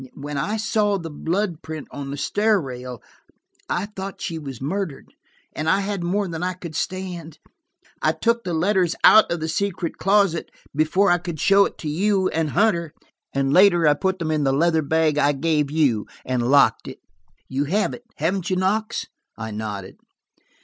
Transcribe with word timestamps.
When 0.15 0.35
I 0.35 0.57
saw 0.57 0.97
the 0.97 1.11
blood 1.11 1.61
print 1.61 1.87
on 1.91 2.09
the 2.09 2.17
stair 2.17 2.59
rail, 2.59 3.03
I 3.69 3.85
thought 3.85 4.19
she 4.19 4.39
was 4.39 4.59
murdered, 4.59 5.13
and 5.53 5.69
I 5.69 5.81
had 5.81 6.03
more 6.03 6.27
than 6.27 6.41
I 6.41 6.53
could 6.53 6.75
stand. 6.75 7.37
I 8.01 8.11
took 8.13 8.43
the 8.43 8.55
letters 8.55 8.95
out 9.03 9.29
of 9.31 9.41
the 9.41 9.47
secret 9.47 9.99
closet, 9.99 10.49
before 10.75 11.11
I 11.11 11.19
could 11.19 11.39
show 11.39 11.65
it 11.65 11.77
to 11.77 11.87
you 11.87 12.29
and 12.29 12.49
Hunter, 12.49 12.95
and 13.31 13.53
later 13.53 13.87
I 13.87 13.93
put 13.93 14.17
them 14.17 14.31
in 14.31 14.43
the 14.43 14.51
leather 14.51 14.81
bag 14.81 15.19
I 15.19 15.33
gave 15.33 15.69
you, 15.69 16.07
and 16.25 16.49
locked 16.49 16.87
it. 16.87 16.97
You 17.47 17.65
have 17.65 17.93
it, 17.93 18.03
haven't 18.15 18.49
you, 18.49 18.55
Knox?" 18.55 19.05
I 19.37 19.51
nodded. 19.51 19.97